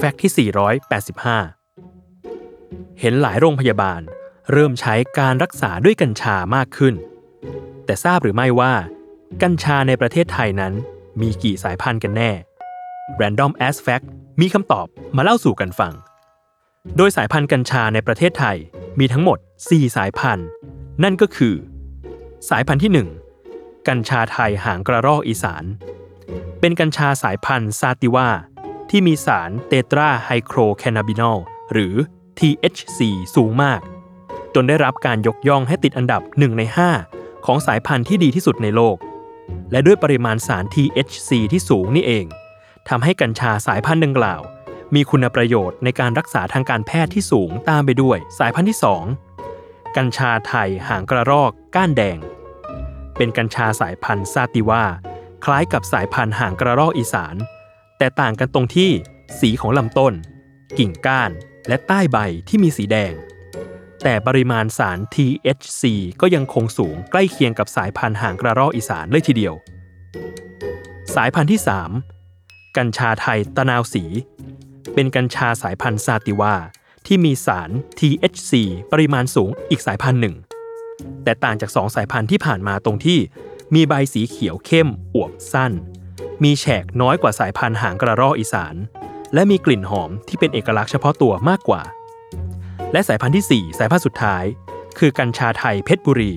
[0.00, 4.00] แฟกต์ที่ 485 เห็นหลายโรงพยาบาล
[4.52, 6.94] เริ่มใช้การรักษาด้วยกัญชามากขึ้น
[7.84, 8.74] แต่ทราบหรือไม่ว่า
[9.42, 10.72] กัญชาในประเทศไทยนั้น
[11.20, 12.30] มีกี่สายพันธุ์กันแน่
[13.20, 14.06] Random As Fact
[14.40, 15.92] มีคำตอบมาเล่าสู่กันฟัง
[16.96, 18.56] โดยสายพันธุ์กัญชาในประเทศไทย
[18.98, 19.38] มีทั้งหมด
[19.68, 20.46] 4 สายพันธุ์
[21.02, 21.54] นั่นก็คือ
[22.50, 22.92] สายพันธุ์ที่
[23.44, 25.64] 1 กัญชาไทยหางกระรอกอีสาน
[26.60, 28.28] เป็นกัญชาสายพันธุ์ซาติว่า
[28.90, 31.38] ที่มีสารเตตราไฮโครแคนาบินอล
[31.72, 31.94] หรือ
[32.38, 33.00] THC
[33.34, 33.80] สูงมาก
[34.54, 36.62] จนได้รับการยกย่องให้ติดอันดับ 1 ใน
[37.04, 38.96] 5 ของสายพันธุ์ที่ดีที่สุดในโลก
[39.70, 42.26] และด้วยปริมาณสาร THC ที่สูงนี่เอง
[42.88, 44.40] ทำให้กัญชาสายพันธุ์ดังกล่าว
[44.94, 48.78] มีคุณประโยชน์ในการรักษาทางการแพทย์ที่สูงตามไปด้วยสายพันธุ์ที่
[49.36, 52.18] 2 กัญชาไทยหางกระรอกก้านแดง
[53.16, 54.84] เป็นกัญชาสายพันธุ์ซาติว่า
[55.44, 57.34] คล้ายกับสายพันธุ์หางกระรอกอีสาน
[57.98, 58.90] แต่ต่างกันตรงที่
[59.40, 60.14] สีของลำต้น
[60.78, 61.30] กิ่งก้าน
[61.68, 63.14] และใต้ใบที่มีสีแดง
[64.04, 65.82] แต่ปริมาณสาร THC
[66.20, 69.54] ก็ยังคงสูงใกล้เคียงกับสายพันธุ์หางกระรอกอีสานเลยทีเดียว
[71.14, 71.60] สายพันธุ์ที่
[72.18, 74.04] 3 กัญชาไทยตะนาวสี
[74.94, 76.54] เป็นกัญชาสายพันธุ์ซาติว่า
[77.06, 78.52] ที่มีสาร THC
[78.92, 80.34] ปริมาณสูงอีกสายพันธุ์หนึ่ง
[81.24, 83.18] แต่ต่างจากสองสายพันธุ์ที่ผ่านมาตรงที่
[83.74, 85.72] มีใบสีเขียวเข้มอวบสั้น
[86.44, 88.74] มีแฉกน้อยกว่าสายพันธุ์หางกระรอกอีสาน
[89.34, 91.82] และมีกลิ่นหอมที่เป็นเอกลักษณ์เฉพาะตัวมากกว่า
[92.92, 94.44] และสายพันธุ์ที่ 4 สายพันธุ์สุดท้าย
[94.98, 96.32] คือกัญชาไทยเพชรบุรี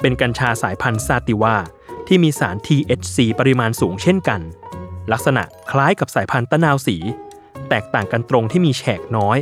[0.00, 1.56] เป็นกัญชาสายพันธุ์ซาติว่า
[2.06, 4.40] ที่มีสาร THC ปริมาณสูงเช่นกัน
[5.12, 6.96] ลักษณะคล้ายกับสายพันธุ์ตะนาวสี
[7.68, 9.38] แตกต่างกันตรงที่มีแฉกน้อย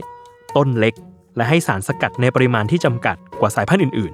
[0.57, 0.95] ต้นเล็ก
[1.37, 4.13] และให้สารสกัดในปริมาณที่จำกัดกว่าสายพันธุ์อื่น